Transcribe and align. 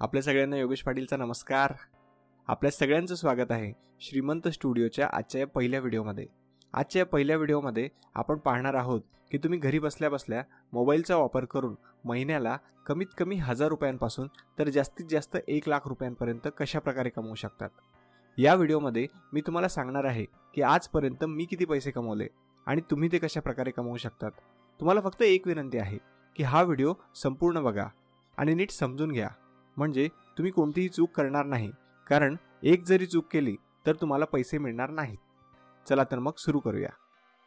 आपल्या 0.00 0.22
सगळ्यांना 0.22 0.56
योगेश 0.56 0.82
पाटीलचा 0.82 1.16
नमस्कार. 1.16 1.72
आपल्या 2.48 2.70
सगळ्यांचं 2.70 3.14
स्वागत 3.14 3.50
आहे 3.50 3.72
श्रीमंत 4.00 4.48
स्टुडिओच्या 4.48 5.06
आजच्या 5.12 5.40
या 5.40 5.46
पहिल्या 5.46 5.78
व्हिडिओमध्ये. 5.80 6.26
आजच्या 6.74 7.00
या 7.00 7.06
पहिल्या 7.06 7.36
व्हिडिओमध्ये 7.36 7.88
आपण 8.14 8.38
पाहणार 8.38 8.74
आहोत 8.74 9.00
की 9.30 9.38
तुम्ही 9.38 9.58
घरी 9.58 9.78
बसल्या 9.78 10.10
बसल्या 10.10 10.42
मोबाईलचा 10.72 11.16
वापर 11.16 11.44
करून 11.44 11.74
महिन्याला 12.04 12.56
कमीत 12.86 13.06
कमी 13.18 13.36
हजार 13.36 13.68
रुपयांपासून 13.68 14.28
तर 14.58 14.68
जास्तीत 14.68 15.06
जास्त 15.10 15.36
एक 15.48 15.68
लाख 15.68 15.88
रुपयांपर्यंत 15.88 16.48
कशा 16.58 16.78
प्रकारे 16.78 17.08
कमवू 17.08 17.34
शकतात? 17.34 17.70
या 18.38 18.54
व्हिडिओमध्ये 18.54 19.06
मी 19.32 19.40
तुम्हाला 19.40 19.68
सांगणार 19.68 20.04
आहे 20.04 20.24
की 20.54 20.62
आजपर्यंत 20.62 21.24
मी 21.24 21.44
किती 21.44 21.64
पैसे 21.64 21.90
कमवले 21.90 22.26
आणि 22.66 22.80
तुम्ही 22.90 23.08
ते 23.12 23.18
कशा 23.18 23.40
प्रकारे 23.40 23.70
कमवू 23.70 23.96
शकतात. 23.96 24.30
तुम्हाला 24.80 25.00
फक्त 25.00 25.22
एक 25.22 25.46
विनंती 25.46 25.78
आहे 25.78 25.98
की 26.36 26.42
हा 26.42 26.62
व्हिडिओ 26.62 26.94
संपूर्ण 27.14 27.62
बघा 27.62 27.88
आणि 28.38 28.54
नीट 28.54 28.70
समजून 28.70 29.12
घ्या. 29.12 29.28
म्हणजे 29.76 30.08
तुम्ही 30.38 30.52
कोणतीही 30.52 30.88
चूक 30.88 31.10
करणार 31.16 31.44
नाही. 31.44 31.70
कारण 32.06 32.36
एक 32.62 32.84
जरी 32.84 33.06
चूक 33.06 33.24
केली 33.32 33.56
तर 33.86 33.92
तुम्हाला 33.92 34.24
पैसे 34.24 34.58
मिळणार 34.58 34.90
नाहीत. 34.90 35.16
चला 35.88 36.04
तर 36.04 36.18
मग 36.18 36.32
सुरू 36.38 36.58
करूया. 36.58 36.88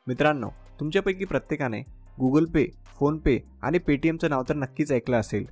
मित्रांनो 0.07 0.49
तुमच्यापैकी 0.79 1.25
प्रत्येकाने 1.25 1.79
गुगल 2.19 2.45
पे 2.45 2.65
फोनपे 2.99 3.39
आणि 3.61 3.79
पेटीएमचं 3.79 4.29
नाव 4.29 4.43
तर 4.49 4.55
नक्कीच 4.55 4.91
ऐकलं 4.91 5.17
असेल. 5.17 5.45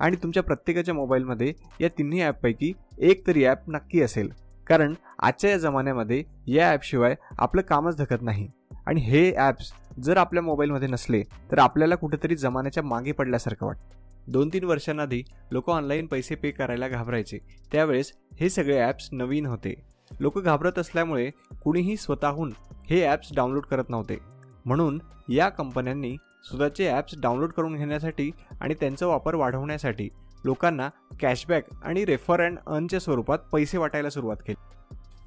आणि 0.00 0.16
तुमच्या 0.16 0.42
प्रत्येकाच्या 0.42 0.94
मोबाईलमध्ये 0.94 1.52
या 1.80 1.88
तिन्ही 1.98 2.22
ॲपपैकी 2.22 2.72
एक 2.98 3.26
तरी 3.26 3.44
ॲप 3.44 3.58
नक्की 3.68 4.00
असेल. 4.02 4.30
कारण 4.66 4.94
आजच्या 5.22 5.50
या 5.50 5.58
जमान्यामध्ये 5.58 6.22
या 6.46 6.70
ॲपशिवाय 6.70 7.14
आपलं 7.38 7.62
कामच 7.62 7.96
धकत 7.98 8.22
नाही. 8.22 8.48
आणि 8.86 9.00
हे 9.00 9.32
ॲप्स 9.36 9.72
जर 10.00 10.16
आपल्या 10.16 10.42
मोबाईलमध्ये 10.42 10.88
नसले 10.88 11.22
तर 11.52 11.58
आपल्याला 11.58 11.94
कुठेतरी 11.94 12.36
जमान्याच्या 12.36 12.82
मागे 12.82 13.12
पडल्यासारखं 13.12 13.66
वाटतं. 13.66 14.03
दोन 14.26 14.48
तीन 14.48 14.64
वर्षांआधी 14.64 15.22
लोक 15.52 15.70
ऑनलाईन 15.70 16.06
पैसे 16.06 16.34
पे 16.34 16.50
करायला 16.50 16.88
घाबरायचे. 16.88 17.38
त्यावेळेस 17.72 18.12
हे 18.40 18.48
सगळे 18.50 18.78
ॲप्स 18.80 19.08
नवीन 19.12 19.46
होते. 19.46 19.74
लोक 20.20 20.38
घाबरत 20.38 20.78
असल्यामुळे 20.78 21.30
कुणीही 21.62 21.96
स्वतःहून 21.96 22.52
हे 22.90 23.02
ॲप्स 23.04 23.34
डाउनलोड 23.34 23.64
करत 23.64 23.90
नव्हते. 23.90 24.18
म्हणून 24.64 24.98
या 25.28 25.48
कंपन्यांनी 25.48 26.16
स्वतःचे 26.44 26.88
ॲप्स 26.88 27.14
डाउनलोड 27.18 27.52
करून 27.52 27.76
घेण्यासाठी 27.76 28.30
आणि 28.60 28.74
त्यांचा 28.74 29.06
वापर 29.06 29.34
वाढवण्यासाठी 29.34 30.08
लोकांना 30.44 30.88
कॅशबॅक 31.20 31.64
आणि 31.82 32.04
रेफर 32.04 32.40
अँड 32.40 32.58
अर्नच्या 32.66 33.00
स्वरूपात 33.00 33.38
पैसे 33.52 33.78
वाटायला 33.78 34.10
सुरुवात 34.10 34.36
केली. 34.46 34.54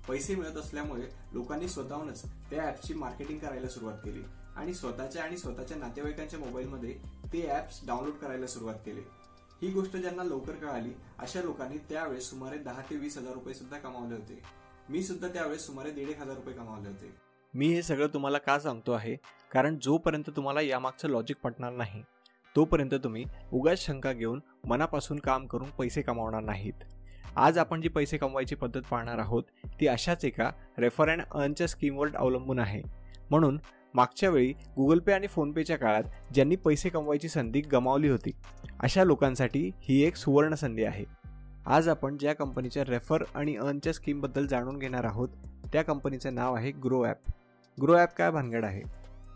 पैसे 0.08 0.36
मिळत 0.36 0.58
असल्यामुळे 0.58 1.06
लोकांनी 1.34 1.68
स्वतःहूनच 1.68 2.22
त्या 2.50 2.64
ॲपची 2.64 2.94
मार्केटिंग 2.94 3.40
करायला 3.40 3.68
सुरुवात 3.68 3.98
केली. 4.06 4.22
आणि 4.58 4.74
स्वतःच्या 4.74 5.24
आणि 5.24 5.38
स्वतःच्या 5.38 5.78
नातेवाईकांच्या 5.78 6.40
मोबाईलमध्ये 6.40 6.94
ते 7.34 7.48
ऍप्स 7.58 7.80
डाउनलोड 7.88 8.14
करायला 8.14 8.48
सुरुवात 8.48 8.76
केली. 8.86 9.02
ही 9.62 9.72
गोष्ट 9.72 9.96
ज्यांना 9.96 10.24
लवकर 10.24 10.54
कळाली 10.54 10.92
अशा 11.20 11.42
लोकांनी 11.42 11.78
त्यावेळेस 11.90 12.30
सुमारे 12.30 12.58
दहा 12.58 12.82
ते 12.82 12.96
वीस 12.96 13.18
हजार 13.18 13.34
रुपये 13.34 13.54
सुद्धा 13.54 13.78
कमावले 13.78 14.16
होते. 14.16 14.42
मी 14.90 15.04
सुद्धा 15.04 15.28
त्यावेळेस 15.28 15.66
सुमारे 15.66 15.92
दीड 15.92 16.10
एक 16.10 16.20
हजार 16.22 16.36
रुपये 16.36 16.54
कमावले 16.54 16.90
होते. 16.90 17.14
मी 17.54 17.68
हे 17.68 17.82
सगळं 17.84 18.08
तुम्हाला 18.08 18.38
का 18.38 18.58
सांगतो 18.60 18.92
आहे? 18.92 19.16
कारण 19.52 19.78
जोपर्यंत 19.82 20.30
तुम्हाला 20.36 20.62
यामागचं 20.62 21.10
लॉजिक 21.10 21.38
पटणार 21.44 21.74
नाही 21.74 22.04
तोपर्यंत 22.56 22.94
तुम्ही 22.94 23.24
उगाच 23.54 23.86
शंका 23.86 24.12
घेऊन 24.14 24.40
मनापासून 24.68 25.20
काम 25.20 25.46
करून 25.48 25.70
पैसे 25.70 26.02
कमावणार 26.02 26.42
नाहीत. 26.42 26.84
आज 27.36 27.58
आपण 27.58 27.82
जी 27.82 27.90
पैसे 27.90 28.18
कमवायची 28.18 28.56
पद्धत 28.56 28.82
पाहणार 28.92 29.18
आहोत 29.18 29.44
ती 29.80 29.88
अशाच 29.88 30.26
एका 30.26 30.50
रेफर 30.78 31.10
अँड 31.10 31.22
अर्नच्या 31.22 31.68
स्कीमवर 31.68 32.16
अवलंबून 32.16 32.60
आहे. 32.60 32.82
म्हणून 33.30 33.60
मागच्या 33.94 34.30
वेळी 34.30 34.52
गुगल 34.76 35.00
पे 35.00 35.14
आणि 35.14 35.28
फोनपेच्या 35.28 35.78
काळात 35.78 36.04
ज्यांनी 36.34 36.56
पैसे 36.56 36.90
कमवायची 36.90 37.30
संधी 37.30 37.62
गमावली 37.72 38.10
होती 38.10 38.32
अशा 38.80 39.04
लोकांसाठी 39.04 39.70
ही 39.82 40.02
एक 40.04 40.16
सुवर्ण 40.16 40.56
संधी 40.56 40.84
आहे. 40.84 41.06
आज 41.66 41.88
आपण 41.90 42.18
ज्या 42.18 42.34
कंपनीच्या 42.36 42.84
रेफर 42.88 43.24
आणि 43.36 43.56
अर्नच्या 43.56 43.94
स्कीमबद्दल 43.94 44.46
जाणून 44.48 44.78
घेणार 44.80 45.04
आहोत 45.04 45.30
त्या 45.74 45.84
कंपनीचं 45.84 46.36
नाव 46.36 46.56
आहे 46.56 46.72
ग्रो 46.84 47.04
ॲप 47.06 47.32
ग्रो 47.78 47.96
ॲप 47.96 48.14
काय 48.18 48.32
भानगड 48.32 48.66
आहे? 48.66 48.82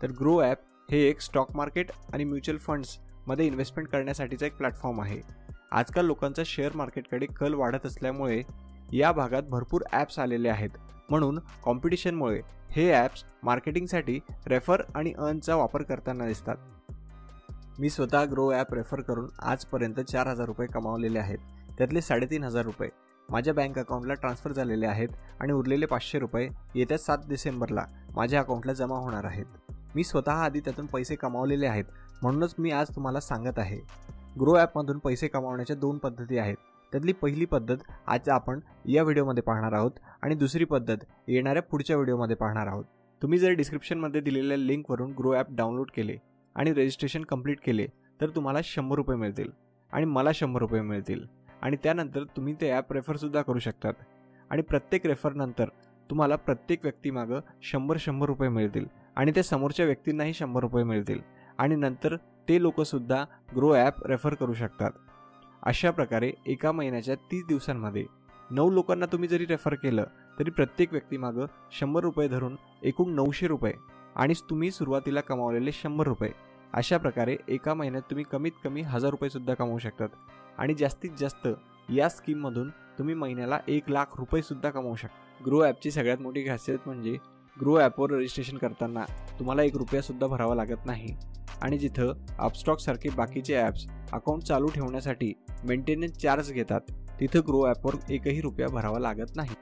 तर 0.02 0.10
ग्रो 0.20 0.38
ॲप 0.42 0.58
हे 0.88 1.02
एक 1.08 1.20
स्टॉक 1.20 1.56
मार्केट 1.56 1.90
आणि 2.12 2.24
म्युच्युअल 2.24 2.58
फंड्समध्ये 2.58 3.46
इन्व्हेस्टमेंट 3.46 3.88
करण्यासाठीचा 3.88 4.46
एक 4.46 4.56
प्लॅटफॉर्म 4.56 5.00
आहे. 5.00 5.20
आजकाल 5.72 6.06
लोकांचा 6.06 6.42
शेअर 6.46 6.76
मार्केटकडे 6.76 7.26
कल 7.36 7.54
वाढत 7.54 7.86
असल्यामुळे 7.86 8.42
या 8.92 9.12
भागात 9.12 9.42
भरपूर 9.42 9.82
ॲप्स 9.92 10.18
आलेले 10.18 10.48
आहेत. 10.48 10.70
म्हणून 11.10 11.38
कॉम्पिटिशनमुळे 11.64 12.40
हे 12.70 12.90
ॲप्स 12.92 13.24
मार्केटिंगसाठी 13.42 14.18
रेफर 14.46 14.82
आणि 14.94 15.12
अर्नचा 15.12 15.56
वापर 15.56 15.82
करताना 15.82 16.26
दिसतात. 16.26 16.56
मी 17.78 17.90
स्वतः 17.90 18.24
ग्रो 18.30 18.50
ॲप 18.52 18.74
रेफर 18.74 19.00
करून 19.00 19.28
आजपर्यंत 19.42 20.00
चार 20.00 20.26
हजार 20.26 20.46
रुपये 20.46 20.66
कमावलेले 20.66 21.18
आहेत. 21.18 21.38
त्यातले 21.78 22.00
साडेतीन 22.00 22.44
हजार 22.44 22.64
रुपये 22.64 22.88
माझ्या 23.28 23.54
बँक 23.54 23.78
अकाउंटला 23.78 24.14
ट्रान्स्फर 24.14 24.52
झालेले 24.52 24.86
आहेत 24.86 25.08
आणि 25.40 25.52
उरलेले 25.52 25.86
पाचशे 25.86 26.18
रुपये 26.18 26.48
येत्या 26.74 26.98
सात 26.98 27.28
डिसेंबरला 27.28 27.84
माझ्या 28.14 28.40
अकाउंटला 28.40 28.72
जमा 28.72 28.96
होणार 28.96 29.24
आहेत. 29.24 29.46
मी 29.94 30.04
स्वतः 30.04 30.32
आधी 30.34 30.60
त्यातून 30.60 30.86
पैसे 30.86 31.14
कमावलेले 31.16 31.66
आहेत 31.66 31.84
म्हणूनच 32.22 32.54
मी 32.58 32.70
आज 32.70 32.94
तुम्हाला 32.94 33.20
सांगत 33.20 33.58
आहे. 33.58 33.78
ग्रो 34.40 34.56
ॲपमधून 34.56 34.98
पैसे 34.98 35.28
कमावण्याच्या 35.28 35.76
दोन 35.76 35.98
पद्धती 35.98 36.38
आहेत. 36.38 36.56
त्यातली 36.92 37.12
पहिली 37.12 37.44
पद्धत 37.44 37.82
आज 38.06 38.28
आपण 38.28 38.60
या 38.88 39.02
व्हिडिओमध्ये 39.02 39.42
पाहणार 39.42 39.72
आहोत 39.72 39.92
आणि 40.22 40.34
दुसरी 40.34 40.64
पद्धत 40.64 41.04
येणाऱ्या 41.28 41.62
पुढच्या 41.62 41.96
व्हिडिओमध्ये 41.96 42.36
पाहणार 42.36 42.66
आहोत. 42.66 42.84
तुम्ही 43.22 43.38
जर 43.38 43.50
डिस्क्रिप्शनमध्ये 43.50 44.20
दिलेल्या 44.20 44.56
लिंकवरून 44.56 45.12
ग्रो 45.18 45.32
ॲप 45.34 45.46
डाउनलोड 45.50 45.90
केले 45.96 46.16
आणि 46.56 46.72
रजिस्ट्रेशन 46.72 47.22
कंप्लीट 47.22 47.60
केले 47.64 47.86
तर 48.20 48.30
तुम्हाला 48.34 48.60
शंभर 48.64 48.96
रुपये 48.96 49.16
मिळतील 49.16 49.50
आणि 49.92 50.06
मला 50.06 50.30
शंभर 50.34 50.60
रुपये 50.60 50.80
मिळतील. 50.80 51.24
आणि 51.62 51.76
त्यानंतर 51.82 52.24
तुम्ही 52.36 52.54
ते 52.60 52.70
ॲप 52.70 52.92
रेफरसुद्धा 52.92 53.42
करू 53.42 53.58
शकतात. 53.58 53.94
आणि 54.50 54.62
प्रत्येक 54.62 55.06
रेफरनंतर 55.06 55.68
तुम्हाला 56.10 56.36
प्रत्येक 56.36 56.80
व्यक्तीमागं 56.82 57.40
शंभर 57.62 57.96
शंभर 58.00 58.26
रुपये 58.26 58.48
मिळतील 58.48 58.86
आणि 59.16 59.32
त्या 59.32 59.42
समोरच्या 59.42 59.86
व्यक्तींनाही 59.86 60.34
शंभर 60.34 60.60
रुपये 60.60 60.84
मिळतील. 60.84 61.20
आणि 61.58 61.76
नंतर 61.76 62.16
ते 62.48 62.60
लोकंसुद्धा 62.62 63.24
ग्रो 63.56 63.72
ॲप 63.74 64.06
रेफर 64.06 64.34
करू 64.34 64.52
शकतात. 64.52 64.90
अशा 65.62 65.90
प्रकारे 65.90 66.30
एका 66.46 66.70
महिन्याच्या 66.72 67.14
तीस 67.30 67.44
दिवसांमध्ये 67.48 68.04
नऊ 68.50 68.70
लोकांना 68.70 69.06
तुम्ही 69.06 69.28
जरी 69.28 69.44
रेफर 69.46 69.74
केलं 69.74 70.04
तरी 70.38 70.50
प्रत्येक 70.50 70.92
व्यक्तीमागं 70.92 71.46
शंभर 71.72 72.02
रुपये 72.02 72.28
धरून 72.28 72.56
एकूण 72.82 73.14
नऊशे 73.14 73.46
रुपये 73.48 73.72
आणि 74.16 74.34
तुम्ही 74.50 74.70
सुरुवातीला 74.70 75.20
कमावलेले 75.20 75.72
शंभर 75.72 76.06
रुपये. 76.06 76.30
अशा 76.74 76.98
प्रकारे 76.98 77.36
एका 77.48 77.74
महिन्यात 77.74 78.02
तुम्ही 78.10 78.24
कमीत 78.32 78.52
कमी 78.64 78.82
हजार 78.82 79.10
रुपयेसुद्धा 79.10 79.54
कमावू 79.54 79.78
शकतात. 79.78 80.08
आणि 80.58 80.74
जास्तीत 80.74 81.10
जास्त 81.18 81.48
या 81.88 82.08
स्कीममधून 82.08 82.68
तुम्ही 82.98 83.14
महिन्याला 83.14 83.58
एक 83.68 83.90
लाख 83.90 84.18
रुपयेसुद्धा 84.18 84.70
कमवू 84.70 84.94
शकता 84.96 85.44
ग्रो 85.46 85.62
ॲपची 85.64 85.90
सगळ्यात 85.90 86.20
मोठी 86.22 86.48
खासियत 86.48 86.86
म्हणजे 86.86 87.16
ग्रो 87.56 87.78
ॲपवर 87.78 88.10
रजिस्ट्रेशन 88.10 88.56
करताना 88.56 89.04
तुम्हाला 89.38 89.62
एक 89.62 89.76
रुपयासुद्धा 89.76 90.26
भरावा 90.26 90.54
लागत 90.54 90.86
नाही. 90.86 91.14
आणि 91.62 91.78
जिथं 91.78 92.12
अपस्टॉकसारखे 92.38 93.10
बाकीचे 93.10 93.56
ॲप्स 93.56 93.86
अकाउंट 94.12 94.42
चालू 94.42 94.68
ठेवण्यासाठी 94.68 95.32
मेंटेनन्स 95.64 96.16
चार्ज 96.18 96.52
घेतात 96.52 96.90
तिथं 97.20 97.40
ग्रो 97.48 97.64
ॲपवर 97.66 97.96
एकही 98.10 98.40
रुपया 98.40 98.68
भरावा 98.68 98.98
लागत 98.98 99.36
नाही. 99.36 99.54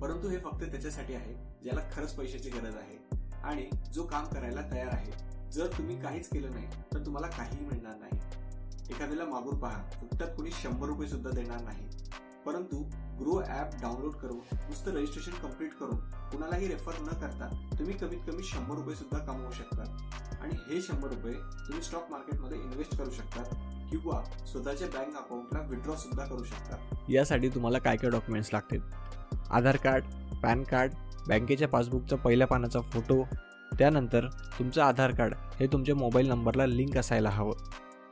परंतु 0.00 0.28
हे 0.28 0.38
फक्त 0.38 0.64
त्याच्यासाठी 0.64 1.14
आहे 1.14 1.34
ज्याला 1.62 1.80
खरंच 1.94 2.14
पैशाची 2.14 2.50
गरज 2.50 2.76
आहे 2.76 2.98
आणि 3.44 3.68
जो 3.94 4.04
काम 4.04 4.24
करायला 4.24 4.60
तयार 4.72 4.88
आहे. 4.92 5.12
जर 5.52 5.66
तुम्ही 5.66 6.00
काहीच 6.00 6.28
केलं 6.28 6.50
नाही 6.50 6.66
तर 6.92 7.04
तुम्हाला 7.06 7.26
काहीही 7.26 7.64
मिळणार 7.66 7.96
नाही. 7.98 8.18
एखाद्याला 8.90 9.24
मागून 9.24 9.58
पहा 9.58 9.82
फुकटात 9.92 10.28
कुणी 10.36 10.50
शंभर 10.52 10.86
रुपये 10.86 11.08
सुद्धा 11.08 11.30
देणार 11.30 11.62
नाही. 11.62 11.88
परंतु 12.46 12.76
ग्रो 13.20 13.40
ॲप 13.48 13.70
डाउनलोड 13.82 14.14
करून 14.14 14.38
नुसतं 14.68 14.94
रजिस्ट्रेशन 14.94 15.32
कंप्लीट 15.42 15.72
करून 15.74 15.96
कुणालाही 16.30 16.68
रेफर 16.68 17.00
न 17.02 17.14
करता 17.20 17.48
तुम्ही 17.78 17.94
कमीत 17.94 18.18
कमी 18.26 18.42
शंभर 18.42 18.74
रुपये 18.74 18.94
सुद्धा 18.94 19.18
कमवू 19.18 19.50
शकता. 19.52 19.84
आणि 20.42 20.56
हे 20.68 20.80
शंभर 20.80 21.08
रुपये 21.08 21.32
तुम्ही 21.32 21.82
स्टॉक 21.82 22.10
मार्केटमध्ये 22.10 22.58
इन्व्हेस्ट 22.58 22.96
करू 22.98 23.10
शकता 23.10 23.42
किंवा 23.90 24.22
स्वतःच्या 24.46 24.88
बँक 24.88 25.16
अकाउंटला 25.16 25.60
विड्रॉ 25.68 25.94
सुद्धा 25.96 26.24
करू 26.24 26.44
शकता 26.44 27.04
यासाठी 27.08 27.48
तुम्हाला 27.48 27.78
काय 27.78 27.96
काय 27.96 28.10
डॉक्युमेंट्स 28.10 28.50
लागतील? 28.52 28.80
आधार 29.50 29.76
कार्ड 29.76 30.04
पॅन 30.42 30.62
कार्ड 30.62 30.92
बँकेच्या 31.28 31.68
पासबुकचा 31.68 32.16
पहिल्या 32.16 32.46
पानाचा 32.46 32.80
फोटो 32.80 33.22
त्यानंतर 33.78 34.26
तुमचं 34.58 34.82
आधार 34.82 35.10
कार्ड 35.10 35.34
हे 35.60 35.66
तुमच्या 35.66 35.94
मोबाईल 35.94 36.28
नंबरला 36.28 36.66
लिंक 36.66 36.96
असायला 36.96 37.30
हवं. 37.30 37.54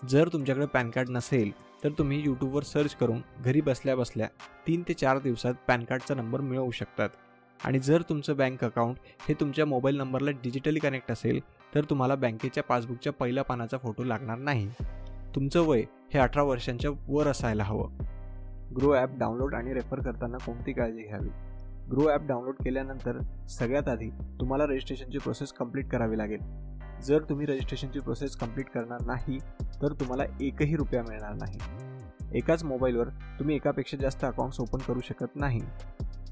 जर 0.09 0.29
तुमच्याकडे 0.29 0.67
पॅन 0.67 0.91
कार्ड 0.91 1.11
नसेल 1.11 1.51
तर 1.85 1.89
तुम्ही 1.99 2.23
यूट्यूबवर 2.25 2.63
सर्च 2.63 2.95
करून 2.95 3.21
घरी 3.41 3.61
बसल्या 3.61 3.97
बसल्या 3.97 4.29
तीन 4.67 4.83
ते 4.89 4.95
चार 4.95 5.19
दिवसात 5.19 5.55
पॅन 5.69 5.85
कार्डचा 5.85 6.15
नंबर 6.15 6.41
मिळवू 6.41 6.71
शकतात. 6.71 7.09
आणि 7.65 7.79
जर 7.79 8.03
तुमचं 8.03 8.37
बँक 8.37 8.65
अकाउंट 8.65 8.97
हे 9.29 9.35
तुमच्या 9.35 9.67
मोबाईल 9.67 9.97
नंबरला 9.97 10.31
डिजिटली 10.31 10.79
कनेक्ट 10.79 11.11
असेल 11.11 11.41
तर 11.75 11.85
तुम्हाला 11.85 12.15
बँकेच्या 12.15 12.63
पासबुकच्या 12.63 13.13
पहिल्या 13.13 13.45
पानाचा 13.45 13.79
फोटो 13.79 14.05
लागणार 14.05 14.39
नाही. 14.39 14.71
तुमचं 15.35 15.61
वय 15.61 15.83
हे 16.15 16.19
अठरा 16.19 16.43
वर्षांच्या 16.43 16.91
वर 17.09 17.27
असायला 17.27 17.65
हवं. 17.65 17.99
ग्रो 18.77 18.93
ॲप 18.95 19.11
डाउनलोड 19.19 19.55
आणि 19.55 19.75
रेफर 19.75 20.01
करताना 20.01 20.37
कोणती 20.37 20.73
काळजी 20.73 21.03
घ्यावी? 21.03 21.29
ग्रो 21.91 22.09
ॲप 22.09 22.27
डाउनलोड 22.27 22.55
केल्यानंतर 22.55 23.19
सगळ्यात 23.49 23.89
आधी 23.89 24.11
तुम्हाला 24.11 24.67
रजिस्ट्रेशनची 24.67 25.19
प्रोसेस 25.19 25.53
कंप्लीट 25.53 25.89
करावी 25.89 26.19
लागेल. 26.19 26.39
जर 27.03 27.23
तुम्ही 27.23 27.47
रजिस्ट्रेशनची 27.47 28.01
प्रोसेस 28.01 28.37
कंप्लीट 28.37 28.67
करणार 28.67 29.05
नाही 29.07 29.39
तर 29.83 29.93
तुम्हाला 29.93 30.25
एकही 30.41 30.77
रुपया 30.77 31.03
मिळणार 31.03 31.35
नाही. 31.35 31.59
एकाच 32.39 32.65
मोबाईलवर 32.65 33.09
तुम्ही 33.09 33.57
एकापेक्षा 33.57 33.97
जास्त 33.97 34.25
अकाउंट्स 34.25 34.61
ओपन 34.61 34.79
करू 34.79 35.01
शकत 35.01 35.37
नाही. 35.37 35.61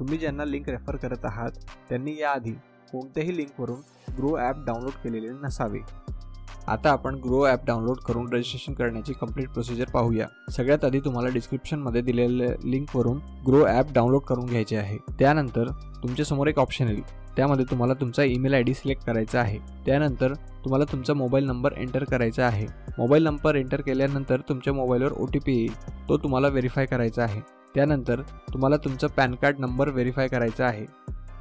तुम्ही 0.03 0.17
ज्यांना 0.19 0.45
लिंक 0.45 0.69
रेफर 0.69 0.97
करत 0.97 1.25
आहात 1.25 1.59
त्यांनी 1.89 2.15
याआधी 2.21 2.51
कोणत्याही 2.93 3.37
लिंकवरून 3.37 3.81
ग्रो 4.17 4.35
ॲप 4.37 4.65
डाउनलोड 4.67 4.93
केलेले 5.03 5.29
नसावे. 5.43 5.79
आता 6.69 6.91
आपण 6.91 7.15
ग्रो 7.15 7.45
ॲप 7.47 7.65
डाउनलोड 7.67 7.99
करून 7.99 8.27
रजिस्ट्रेशन 8.33 8.73
करण्याची 8.73 9.13
कंप्लीट 9.13 9.49
प्रोसिजर 9.49 9.91
पाहूया. 9.91 10.27
सगळ्यात 10.53 10.85
आधी 10.85 11.01
तुम्हाला 11.01 11.29
डिस्क्रिप्शनमध्ये 11.29 12.03
दिलेल्या 12.03 12.49
लिंकवरून 12.65 13.21
ग्रो 13.47 13.65
ॲप 13.67 13.93
डाउनलोड 13.95 14.23
करून 14.23 14.47
घ्यायचे 14.47 14.77
आहे. 14.77 14.99
त्यानंतर 15.19 15.71
तुमच्यासमोर 16.03 16.49
एक 16.49 16.59
ऑप्शन 16.59 16.89
येईल. 16.89 17.03
त्यामध्ये 17.37 17.65
तुम्हाला 17.71 17.95
तुमचा 17.95 18.25
ईमेल 18.25 18.55
आय 18.55 18.63
डी 18.63 18.75
सिलेक्ट 18.75 19.07
करायचा 19.07 19.41
आहे. 19.41 19.59
त्यानंतर 19.87 20.35
तुम्हाला 20.65 20.93
तुमचा 20.93 21.15
मोबाईल 21.15 21.47
नंबर 21.47 21.73
एंटर 21.77 22.05
करायचा 22.05 22.47
आहे. 22.47 22.67
मोबाईल 22.99 23.25
नंबर 23.25 23.55
एंटर 23.55 23.81
केल्यानंतर 23.81 24.41
तुमच्या 24.49 24.73
मोबाईलवर 24.73 25.13
ओ 25.13 25.27
टी 25.27 25.39
पी 25.39 25.57
येईल. 25.57 25.75
तो 26.09 26.17
तुम्हाला 26.17 26.49
व्हेरीफाय 26.49 26.87
करायचा 26.87 27.23
आहे. 27.23 27.62
त्यानंतर 27.75 28.21
तुम्हाला 28.21 28.77
तुमचं 28.77 29.07
पॅन 29.07 29.35
कार्ड 29.35 29.59
नंबर 29.59 29.89
व्हेरीफाय 29.89 30.29
करायचा 30.29 30.67
आहे. 30.67 30.87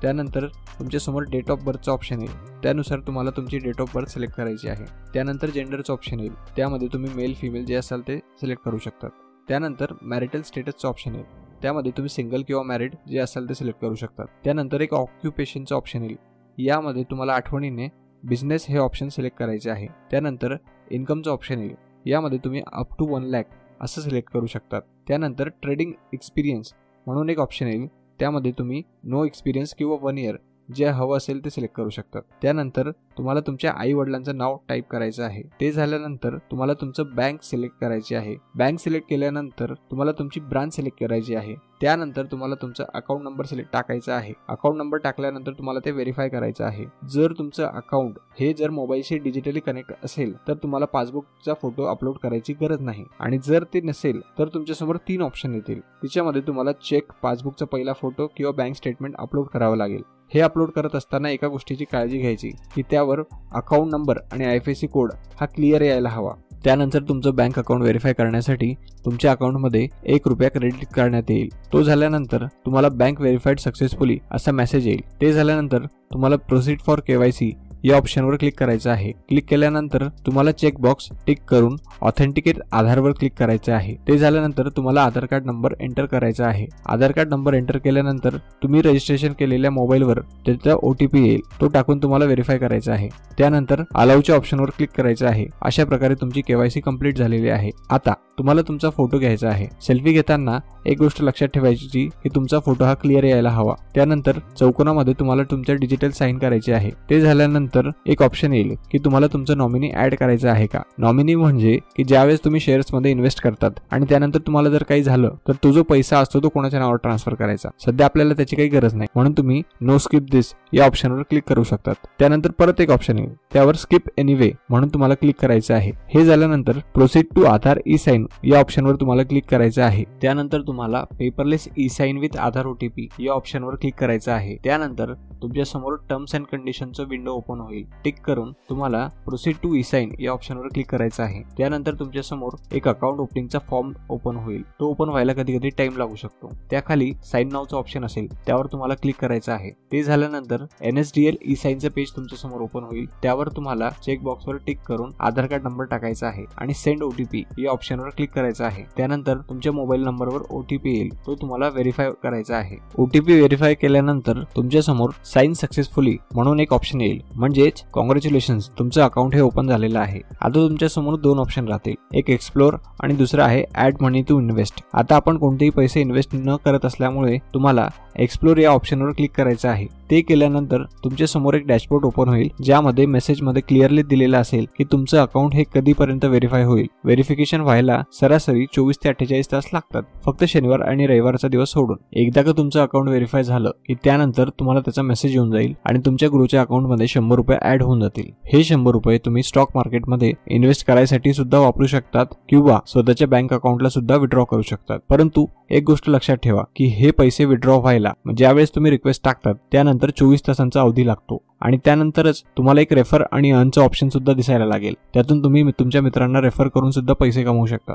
त्यानंतर 0.01 0.47
तुमच्यासमोर 0.47 1.23
डेट 1.23 1.51
ऑफ 1.51 1.63
बर्थचं 1.63 1.91
ऑप्शन 1.91 2.21
येईल. 2.21 2.61
त्यानुसार 2.63 2.99
तुम्हाला 2.99 3.29
तुमची 3.29 3.57
डेट 3.57 3.81
ऑफ 3.81 3.95
बर्थ 3.95 4.07
सिलेक्ट 4.07 4.35
करायची 4.35 4.69
आहे. 4.69 4.85
त्यानंतर 5.13 5.49
जेंडरचं 5.49 5.93
ऑप्शन 5.93 6.19
येईल. 6.19 6.33
त्यामध्ये 6.33 6.87
तुम्ही 6.87 7.13
मेल 7.15 7.33
फिमेल 7.33 7.65
जे 7.65 7.75
असाल 7.75 8.01
ते 8.01 8.17
सिलेक्ट 8.17 8.63
करू 8.63 8.77
शकतात. 8.77 9.09
त्यानंतर 9.47 9.85
मॅरिटल 10.01 10.41
स्टेटसचं 10.41 10.87
ऑप्शन 10.87 11.15
येईल. 11.15 11.25
त्यामध्ये 11.61 11.91
तुम्ही 11.91 12.09
सिंगल 12.09 12.41
किंवा 12.47 12.63
मॅरिड 12.63 12.95
जे 13.09 13.17
असाल 13.19 13.49
ते 13.49 13.53
सिलेक्ट 13.53 13.81
करू 13.81 13.95
शकतात. 13.95 14.25
त्यानंतर 14.43 14.81
एक 14.81 14.93
ऑक्युपेशनचं 14.93 15.75
ऑप्शन 15.75 16.03
येईल. 16.03 16.17
यामध्ये 16.57 17.03
तुम्हाला 17.03 17.33
आठवणीने 17.33 17.87
बिझनेस 18.23 18.65
हे 18.69 18.77
ऑप्शन 18.77 19.07
सिलेक्ट 19.07 19.37
करायचे 19.37 19.69
आहे. 19.69 19.87
त्यानंतर 20.11 20.55
इन्कमचं 20.91 21.31
ऑप्शन 21.31 21.59
येईल. 21.59 21.75
यामध्ये 22.05 22.39
तुम्ही 22.43 22.61
अप 22.73 22.87
टू 22.99 23.05
वन 23.05 23.23
लॅक 23.23 23.45
असं 23.81 24.01
सिलेक्ट 24.01 24.31
करू 24.33 24.45
शकतात. 24.45 24.81
त्यानंतर 25.07 25.49
ट्रेडिंग 25.61 25.91
एक्सपिरियन्स 26.13 26.73
म्हणून 27.05 27.29
एक 27.29 27.39
ऑप्शन 27.39 27.67
येईल. 27.67 27.87
त्यामध्ये 28.19 28.51
तुम्ही 28.51 28.81
नो 29.03 29.25
एक्सपिरियन्स 29.25 29.73
किंवा 29.75 29.97
वन 30.01 30.17
इयर 30.17 30.35
जे 30.75 30.85
हवं 30.85 31.17
असेल 31.17 31.45
ते 31.45 31.49
सिलेक्ट 31.49 31.75
करू 31.75 31.89
शकतात. 31.89 32.21
त्यानंतर 32.41 32.91
तुम्हाला 33.17 33.39
तुमच्या 33.39 33.71
आई 33.71 33.93
वडिलांचं 33.93 34.37
नाव 34.37 34.57
टाईप 34.69 34.87
करायचं 34.87 35.23
आहे. 35.23 35.41
ते 35.61 35.71
झाल्यानंतर 35.71 36.37
तुम्हाला 36.51 36.73
तुमचं 36.73 37.15
बँक 37.15 37.43
सिलेक्ट 37.43 37.75
करायची 37.81 38.15
आहे. 38.15 38.35
बँक 38.55 38.79
सिलेक्ट 38.79 39.09
केल्यानंतर 39.09 39.73
तुम्हाला 39.73 40.11
तुमची 40.11 40.39
ब्रांच 40.39 40.75
सिलेक्ट 40.75 40.99
करायची 40.99 41.35
आहे. 41.35 41.55
त्यानंतर 41.81 42.25
तुम्हाला 42.25 42.55
तुमचा 42.55 42.83
अकाउंट 42.93 43.23
नंबर 43.23 43.45
सिलेक्ट 43.45 43.71
टाकायचा 43.73 44.15
आहे. 44.15 44.33
अकाउंट 44.49 44.77
नंबर 44.77 44.97
टाकल्यानंतर 44.97 45.51
तुम्हाला 45.51 45.79
ते 45.85 45.91
व्हेरीफाय 45.91 46.29
करायचं 46.29 46.65
आहे. 46.65 46.85
जर 47.09 47.33
तुमचं 47.37 47.65
अकाउंट 47.65 48.17
हे 48.39 48.53
जर 48.53 48.69
मोबाईलशी 48.69 49.17
डिजिटली 49.17 49.59
कनेक्ट 49.59 49.93
असेल 50.03 50.33
तर 50.47 50.53
तुम्हाला 50.53 50.85
पासबुकचा 50.85 51.53
फोटो 51.61 51.85
अपलोड 51.85 52.17
करायची 52.17 52.53
गरज 52.53 52.81
नाही. 52.81 53.05
आणि 53.19 53.37
जर 53.37 53.63
ते 53.73 53.81
नसेल 53.81 54.21
तर 54.39 54.47
तुमच्यासमोर 54.47 54.97
तीन 55.07 55.21
ऑप्शन 55.21 55.53
येतील. 55.53 55.79
तिच्यामध्ये 56.03 56.41
तुम्हाला 56.41 56.71
चेक 56.71 57.11
पासबुकचा 57.23 57.65
पहिला 57.65 57.93
फोटो 57.93 58.27
किंवा 58.37 58.51
बँक 58.51 58.75
स्टेटमेंट 58.75 59.15
अपलोड 59.19 59.47
करावं 59.47 59.77
लागेल. 59.77 60.01
हे 60.33 60.39
अपलोड 60.39 60.69
करत 60.71 60.95
असताना 60.95 61.29
एका 61.29 61.47
गोष्टीची 61.47 61.85
काळजी 61.85 62.17
घ्यायची 62.17 62.49
की 62.75 62.81
त्यावर 62.81 63.19
अकाउंट 63.51 63.91
नंबर 63.91 64.17
आणि 64.31 64.45
आय 64.45 64.55
एफ 64.55 64.69
सी 64.69 64.87
कोड 64.87 65.11
हा 65.39 65.45
क्लिअर 65.45 65.81
यायला 65.81 66.09
हवा. 66.09 66.33
त्यानंतर 66.63 66.99
तुमचं 66.99 67.35
बँक 67.35 67.59
अकाउंट 67.59 67.81
व्हेरीफाय 67.81 68.13
करण्यासाठी 68.13 68.73
तुमच्या 69.05 69.31
अकाउंटमध्ये 69.31 69.87
एक 70.05 70.27
रुपया 70.27 70.49
क्रेडिट 70.49 70.85
करण्यात 70.87 71.31
येईल. 71.31 71.49
तो 71.73 71.81
झाल्यानंतर 71.83 72.45
तुम्हाला 72.65 72.89
बँक 72.89 73.21
व्हेरीफाईड 73.21 73.59
सक्सेसफुली 73.59 74.17
असा 74.31 74.51
मेसेज 74.51 74.87
येईल. 74.87 75.01
ते 75.21 75.33
झाल्यानंतर 75.33 75.85
तुम्हाला 76.13 76.35
प्रोसीड 76.35 76.79
फॉर 76.79 76.99
केवायसी 76.99 77.51
या 77.83 77.97
ऑप्शनवर 77.97 78.35
क्लिक 78.35 78.59
करायचं 78.59 78.89
आहे. 78.91 79.11
क्लिक 79.11 79.45
केल्यानंतर 79.49 80.07
तुम्हाला 80.25 80.51
चेक 80.51 80.79
बॉक्स 80.79 81.09
टिक 81.27 81.37
करून 81.47 81.75
ऑथेंटिकेट 82.01 82.57
आधारवर 82.71 83.11
क्लिक 83.11 83.33
करायचं 83.39 83.73
आहे. 83.73 83.95
ते 84.07 84.17
झाल्यानंतर 84.17 84.69
तुम्हाला 84.69 85.03
आधार 85.03 85.25
कार्ड 85.25 85.45
नंबर 85.45 85.73
एंटर 85.79 86.05
करायचा 86.05 86.45
आहे. 86.47 86.65
आधार 86.85 87.11
कार्ड 87.11 87.29
नंबर 87.29 87.53
एंटर 87.53 87.77
केल्यानंतर 87.77 88.37
तुम्ही 88.63 88.81
रजिस्ट्रेशन 88.81 89.33
केलेल्या 89.33 89.71
मोबाईलवर 89.71 90.19
त्याचा 90.19 90.75
ओ 90.83 90.93
टी 90.93 91.07
पी 91.07 91.25
येईल. 91.27 91.41
तो 91.61 91.67
टाकून 91.67 92.01
तुम्हाला 92.03 92.25
व्हेरीफाय 92.25 92.57
करायचा 92.57 92.93
आहे. 92.93 93.09
त्यानंतर 93.37 93.83
अलाऊच्या 93.95 94.35
ऑप्शनवर 94.35 94.69
क्लिक 94.69 94.89
करायचं 94.97 95.27
आहे. 95.27 95.45
अशा 95.61 95.85
प्रकारे 95.85 96.15
तुमची 96.15 96.41
केवायसी 96.41 96.79
कंप्लीट 96.79 97.17
झालेली 97.17 97.49
आहे. 97.49 97.69
आता 97.89 98.13
तुम्हाला 98.41 98.61
तुमचा 98.61 98.89
फोटो 98.89 99.17
घ्यायचा 99.19 99.47
आहे. 99.49 99.67
सेल्फी 99.81 100.11
घेताना 100.11 100.57
एक 100.85 100.97
गोष्ट 100.97 101.21
लक्षात 101.21 101.47
ठेवायची 101.47 102.07
की 102.23 102.29
तुमचा 102.35 102.59
फोटो 102.59 102.85
हा 102.85 102.93
क्लिअर 102.93 103.23
यायला 103.23 103.49
हवा. 103.49 103.73
त्यानंतर 103.95 104.39
चौकोनामध्ये 104.59 105.13
तुम्हाला 105.19 105.43
तुमच्या 105.51 105.75
डिजिटल 105.75 106.09
साईन 106.09 106.37
करायचे 106.37 106.73
आहे. 106.73 106.89
ते 107.09 107.19
झाल्यानंतर 107.21 107.89
एक 108.07 108.21
ऑप्शन 108.23 108.53
येईल 108.53 108.73
की 108.91 108.97
तुम्हाला 108.97 109.27
तुमचं 109.27 109.57
नॉमिनी 109.57 109.91
ऍड 109.95 110.15
करायचं 110.15 110.49
आहे 110.49 110.65
का? 110.65 110.81
नॉमिनी 110.97 111.35
म्हणजे 111.35 111.77
की 111.97 112.03
ज्यावेळेस 112.03 112.39
तुम्ही 112.45 112.61
शेअर्समध्ये 112.61 113.11
इन्व्हेस्ट 113.11 113.41
करतात 113.41 113.79
आणि 113.91 114.05
त्यानंतर 114.09 114.39
तुम्हाला 114.39 114.69
जर 114.69 114.83
काही 114.83 115.03
झालं 115.03 115.35
तर 115.47 115.53
तो 115.63 115.71
जो 115.71 115.83
पैसा 115.83 116.19
असतो 116.19 116.39
तो 116.43 116.49
कोणाच्या 116.49 116.79
नावावर 116.79 116.97
ट्रान्सफर 116.97 117.33
करायचा. 117.33 117.69
सध्या 117.85 118.05
आपल्याला 118.05 118.33
त्याची 118.33 118.55
काही 118.55 118.69
गरज 118.69 118.95
नाही. 118.95 119.07
म्हणून 119.15 119.33
तुम्ही 119.33 119.61
नो 119.81 119.97
स्किप 119.97 120.25
दिस 120.31 120.53
या 120.73 120.85
ऑप्शनवर 120.85 121.21
क्लिक 121.21 121.43
करू 121.43 121.63
शकतात. 121.63 121.95
त्यानंतर 122.19 122.51
परत 122.51 122.81
एक 122.81 122.91
ऑप्शन 122.91 123.19
येईल. 123.19 123.33
त्यावर 123.53 123.75
स्किप 123.75 124.09
एनिवे 124.17 124.51
म्हणून 124.69 124.89
तुम्हाला 124.89 125.13
क्लिक 125.13 125.35
करायचं 125.41 125.73
आहे. 125.73 125.91
हे 126.13 126.25
झाल्यानंतर 126.25 126.79
proceed 126.93 127.25
to 127.35 127.43
Aadhaar 127.43 127.79
e 127.85 127.97
sign 127.97 128.25
या 128.43 128.59
ऑप्शनवर 128.59 128.95
तुम्हाला 128.95 129.23
क्लिक 129.23 129.45
करायचं 129.49 129.83
आहे. 129.83 130.03
त्यानंतर 130.21 130.61
तुम्हाला 130.61 131.03
paperless 131.19 131.67
e 131.77 131.87
sign 131.89 132.17
with 132.17 132.37
Aadhaar 132.37 132.65
OTP 132.65 133.07
या 133.19 133.33
ऑप्शनवर 133.33 133.75
क्लिक 133.75 133.95
करायचं 133.95 134.31
आहे. 134.31 134.55
त्यानंतर 134.63 135.13
तुमच्यासमोर 135.41 135.95
टर्म्स 136.09 136.35
अँड 136.35 136.45
कंडिशनचं 136.45 137.05
विंडो 137.07 137.31
ओपन 137.31 137.59
होईल. 137.59 137.85
टिक 138.03 138.19
करून 138.19 138.51
तुम्हाला 138.69 139.07
प्रोसीड 139.25 139.55
टू 139.63 139.73
ई 139.75 139.83
साईन 139.83 140.11
या 140.19 140.31
ऑप्शनवर 140.31 140.67
क्लिक 140.67 140.89
करायचं 140.89 141.23
आहे. 141.23 141.41
त्यानंतर 141.57 141.93
तुमच्यासमोर 141.93 142.55
एक 142.71 142.87
अकाउंट 142.87 143.19
ओपनिंगचा 143.19 143.59
फॉर्म 143.59 143.91
ओपन 144.09 144.35
होईल. 144.35 144.61
तो 144.79 144.89
ओपन 144.89 145.09
व्हायला 145.09 145.33
कधी 145.33 145.57
कधी 145.57 145.69
टाइम 145.69 145.97
लागू 145.97 146.15
शकतो. 146.15 146.49
त्याखाली 146.69 147.11
साईन 147.23 147.49
नावचं 147.51 147.77
ऑप्शन 147.77 148.05
असेल. 148.05 148.27
त्यावर 148.45 148.65
तुम्हाला 148.65 148.93
क्लिक 148.93 149.15
करायचं 149.15 149.51
आहे. 149.51 149.69
ते 149.91 150.03
झाल्यानंतर 150.03 150.65
N 150.81 150.97
S 150.97 151.11
D 151.15 151.25
L 151.25 151.37
e 151.45 151.55
साईनचं 151.55 151.89
page 151.89 152.11
तुमच्यासमोर 152.15 152.61
ओपन 152.61 152.83
होईल. 152.83 153.05
त्यावर 153.23 153.49
तुम्हाला 153.49 153.89
चेक 154.05 154.23
बॉक्सवर 154.23 154.55
टिक 154.55 154.79
करून 154.79 155.11
आधार 155.19 155.45
कार्ड 155.45 155.63
नंबर 155.63 155.85
टाकायचा 155.85 156.27
आहे. 156.27 156.45
आणि 156.57 156.73
सेंड 156.73 157.03
ओटीपी 157.03 157.43
या 157.57 157.71
ऑप्शनवर 157.71 158.09
क्लिक 158.11 158.29
करायचं 158.31 158.65
आहे. 158.65 158.83
त्यानंतर 158.97 159.37
तुमच्या 159.49 159.71
मोबाईल 159.71 160.03
नंबरवर 160.03 160.41
ओटीपी 160.49 160.93
येईल. 160.93 161.09
तो 161.25 161.35
तुम्हाला 161.35 161.67
व्हेरीफाय 161.67 162.09
करायचा 162.23 162.55
आहे. 162.55 162.77
ओटीपी 162.97 163.33
व्हेरीफाय 163.33 163.73
केल्यानंतर 163.73 164.41
तुमच्यासमोर 164.55 165.09
साईन 165.25 165.53
सक्सेसफुली 165.53 166.15
म्हणून 166.35 166.59
एक 166.59 166.73
ऑप्शन 166.73 167.01
येईल. 167.01 167.19
म्हणजेच 167.35 167.83
कॉंग्रॅच्युलेशन 167.93 168.59
तुमचं 168.79 169.01
अकाउंट 169.01 169.35
हे 169.35 169.41
ओपन 169.41 169.67
झालेलं 169.67 169.99
आहे. 169.99 170.19
आता 170.41 170.49
तुमच्यासमोर 170.49 171.15
दोन 171.15 171.39
ऑप्शन 171.39 171.67
राहतील. 171.67 171.95
एक 172.13 172.29
एक्सप्लोर 172.29 172.75
आणि 173.03 173.13
दुसरं 173.13 173.43
आहे 173.43 173.63
ऍड 173.75 173.95
मनी 174.01 174.21
टू 174.21 174.39
इन्व्हेस्ट 174.39 174.83
आता 174.93 175.15
आपण 175.15 175.37
कोणतेही 175.37 175.71
पैसे 175.71 176.01
इन्व्हेस्ट 176.01 176.35
न 176.35 176.55
करत 176.65 176.85
असल्यामुळे 176.85 177.37
तुम्हाला 177.53 177.87
एक्सप्लोर 178.19 178.57
या 178.57 178.69
ऑप्शनवर 178.69 179.11
क्लिक 179.11 179.31
करायचं 179.35 179.69
आहे. 179.69 179.85
ते 180.11 180.21
केल्यानंतर 180.21 180.83
तुमच्यासमोर 181.03 181.53
एक 181.53 181.65
डॅशबोर्ड 181.67 182.05
ओपन 182.05 182.29
होईल 182.29 182.49
ज्यामध्ये 182.63 183.05
मेसेजमध्ये 183.05 183.61
क्लिअरली 183.67 184.01
दिलेलं 184.03 184.37
असेल 184.37 184.65
की 184.77 184.83
तुमचं 184.83 185.21
अकाउंट 185.21 185.53
हे 185.53 185.63
कधीपर्यंत 185.75 186.25
व्हेरीफाय 186.25 186.63
होईल. 186.63 186.87
व्हेरिफिकेशन 187.03 187.61
व्हायला 187.61 188.00
सरासरी 188.13 188.65
चोवीस 188.73 188.97
ते 189.03 189.09
अठ्ठेचाळीस 189.09 189.51
तास 189.51 189.65
लागतात. 189.73 190.03
फक्त 190.25 190.43
शनिवार 190.43 190.79
आणि 190.79 191.07
रविवारचा 191.07 191.47
दिवस 191.47 191.69
सोडून. 191.69 191.97
एकदा 192.13 192.41
का 192.41 192.51
तुमचं 192.51 192.81
अकाउंट 192.81 193.07
व्हेरीफाय 193.07 193.43
झालं 193.43 193.71
की 193.87 193.95
त्यानंतर 194.03 194.49
तुम्हाला 194.49 194.79
त्याचा 194.79 195.01
मेसेज 195.01 195.33
येऊन 195.33 195.51
जाईल 195.51 195.73
आणि 195.85 195.99
तुमच्या 196.05 196.29
ग्रुपच्या 196.29 196.61
अकाउंटमध्ये 196.61 197.07
शंभर 197.07 197.35
रुपये 197.35 197.57
ऍड 197.63 197.83
होऊन 197.83 197.99
जातील. 197.99 198.25
हे 198.45 198.63
शंभर 198.63 198.91
रुपये 198.91 199.17
तुम्ही 199.17 199.43
स्टॉक 199.43 199.69
मार्केटमध्ये 199.75 200.33
इन्व्हेस्ट 200.47 200.87
करायसाठी 200.87 201.33
सुद्धा 201.33 201.59
वापरू 201.59 201.85
शकतात 201.85 202.25
किंवा 202.49 202.79
स्वतःच्या 202.87 203.27
बँक 203.27 203.53
अकाउंटला 203.53 203.89
सुद्धा 203.89 204.15
विड्रॉ 204.15 204.43
करू 204.43 204.61
शकतात. 204.61 204.99
परंतु 205.09 205.45
एक 205.69 205.83
गोष्ट 205.83 206.09
लक्षात 206.09 206.37
ठेवा 206.37 206.63
की 206.75 206.85
हे 206.85 207.11
पैसे 207.11 207.45
विड्रॉ 207.45 207.77
व्हायला 207.79 208.11
म्हणजे 208.25 208.43
ज्यावेळेस 208.43 208.69
तुम्ही 208.75 208.91
रिक्वेस्ट 208.91 209.23
टाकतात 209.23 209.55
त्यानंतर 209.71 210.09
चोवीस 210.09 210.47
तासांचा 210.47 210.81
अवधी 210.81 211.07
लागतो. 211.07 211.43
आणि 211.61 211.77
त्यानंतरच 211.85 212.43
तुम्हाला 212.57 212.81
एक 212.81 212.93
रेफर 212.93 213.23
आणि 213.31 213.51
अर्नचं 213.51 213.81
ऑप्शन 213.81 214.09
सुद्धा 214.09 214.33
दिसायला 214.33 214.65
लागेल. 214.65 214.93
त्यातून 215.13 215.43
तुम्ही 215.43 215.63
तुमच्या 215.79 216.01
मित्रांना 216.01 216.41
रेफर 216.41 216.67
करून 216.67 216.91
सुद्धा 216.91 217.13
पैसे 217.13 217.43
कमवू 217.43 217.65
शकता. 217.65 217.90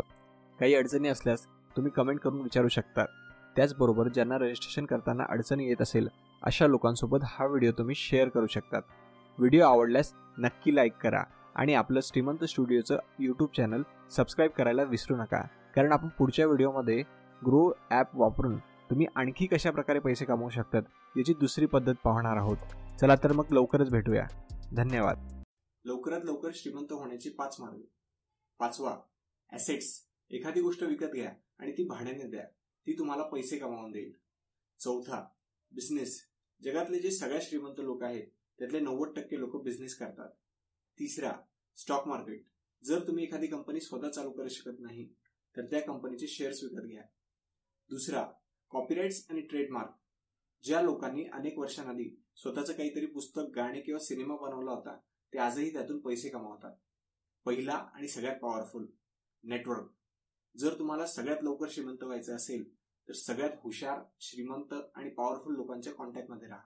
काही 0.61 0.75
अडचणी 0.75 1.09
असल्यास 1.09 1.47
तुम्ही 1.77 1.93
कमेंट 1.93 2.21
करून 2.21 2.41
विचारू 2.41 2.69
शकता. 2.69 3.05
त्याचबरोबर 3.57 4.09
ज्यांना 4.09 4.39
रजिस्ट्रेशन 4.39 4.87
करताना 4.87 5.25
अडचणी 5.29 5.67
येत 5.69 5.83
असेल 5.83 6.09
अशा 6.43 6.67
लोकांसोबत 6.67 7.25
हा 7.25 7.47
व्हिडिओ 7.47 7.71
तुम्ही 7.79 7.95
शेअर 7.95 8.29
करू 8.29 8.47
शकतात 8.47 8.83
व्हिडिओ 9.39 9.65
आवडल्यास 9.65 10.13
नक्की 10.39 10.75
लाईक 10.75 10.93
करा 10.93 11.23
आणि 11.55 11.75
आपलं 11.75 12.01
श्रीमंत 12.03 12.45
स्टुडिओचं 12.45 12.99
यूट्यूब 13.19 13.51
चॅनल 13.57 13.83
सबस्क्राईब 14.11 14.51
करायला 14.51 14.83
विसरू 14.83 15.17
नका. 15.17 15.41
कारण 15.75 15.93
आपण 15.93 16.09
पुढच्या 16.09 16.47
व्हिडिओमध्ये 16.47 17.03
ग्रो 17.43 17.71
ॲप 17.91 18.17
वापरून 18.17 18.57
तुम्ही 18.91 19.07
आणखी 19.17 19.47
कशा 19.47 19.71
प्रकारे 19.71 19.99
पैसे 19.99 20.25
कमवू 20.25 20.49
शकतात 20.49 20.83
याची 21.17 21.35
दुसरी 21.35 21.67
पद्धत 21.67 21.95
पाहणार 22.05 22.37
आहोत. 22.37 22.57
चला 23.01 23.15
तर 23.17 23.33
मग 23.33 23.53
लवकरच 23.53 23.91
भेटूया. 23.91 24.27
धन्यवाद. 24.73 25.43
लवकरात 25.85 26.21
लवकर 26.25 26.51
श्रीमंत 26.55 26.93
होण्याचे 26.93 27.31
पाच 27.31 27.57
मार्ग. 27.61 27.81
पाचवा 28.61 28.97
ॲसेट्स 29.53 29.95
एखादी 30.31 30.61
गोष्ट 30.61 30.83
विकत 30.83 31.13
घ्या 31.15 31.33
आणि 31.59 31.73
ती 31.73 31.85
भाड्याने 31.85 32.25
द्या. 32.25 32.45
ती 32.87 32.99
तुम्हाला 32.99 33.23
पैसे 33.23 33.59
कमावून 33.59 33.91
देईल. 33.91 34.13
चौथा 34.81 35.21
बिझनेस 35.73 36.21
जगातले 36.63 36.99
जे 36.99 37.11
सगळ्यात 37.11 37.43
श्रीमंत 37.43 37.81
लोक 37.81 38.03
आहेत 38.03 38.27
त्यातले 38.59 38.81
नव्वद 38.81 39.13
टक्के 39.17 39.39
लोक 39.41 39.63
बिझनेस 39.63 39.95
करतात. 39.95 40.31
तिसरा 40.99 41.33
स्टॉक 41.77 42.07
मार्केट 42.09 42.45
जर 42.83 43.07
तुम्ही 43.07 43.25
एखादी 43.25 43.47
कंपनी 43.47 43.81
स्वतः 43.81 44.11
चालू 44.11 44.31
करू 44.31 44.49
शकत 44.49 44.81
नाही 44.81 45.07
तर 45.55 45.65
त्या 45.65 45.81
कंपनीचे 45.81 46.27
शेअर्स 46.27 46.63
विकत 46.65 46.87
घ्या. 46.87 47.03
दुसरा 47.91 48.25
कॉपीराइट्स 48.71 49.27
आणि 49.31 49.41
ट्रेडमार्क 49.41 49.95
ज्या 50.65 50.81
लोकांनी 50.83 51.25
अनेक 51.25 51.59
वर्षांआधी 51.59 52.11
स्वतःचं 52.37 52.73
काहीतरी 52.73 53.07
पुस्तक 53.07 53.51
गाणे 53.57 53.81
किंवा 53.81 53.99
सिनेमा 53.99 54.37
बनवला 54.37 54.71
होता 54.71 54.97
ते 55.33 55.39
आजही 55.39 55.73
त्यातून 55.73 55.99
पैसे 56.01 56.29
कमावतात. 56.29 56.75
पहिला 57.45 57.73
आणि 57.73 58.09
सगळ्यात 58.09 58.39
पॉवरफुल 58.41 58.87
नेटवर्क 59.45 59.93
जर 60.59 60.79
तुम्हाला 60.79 61.07
सगळ्यात 61.07 61.37
लवकर 61.43 61.67
श्रीमंत 61.71 62.03
व्हायचं 62.03 62.35
असेल 62.35 62.77
तर 63.09 63.13
सगळ्यात 63.13 63.51
हुशार 63.65 63.99
श्रीमंत 64.21 64.75
आणि 64.95 65.11
पॉवरफुल 65.11 65.55
लोकांच्या 65.55 65.93
कॉन्टॅक्टमध्ये 65.93 66.49
राहा. 66.49 66.61